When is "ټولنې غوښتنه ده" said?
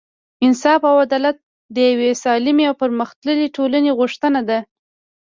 3.55-4.59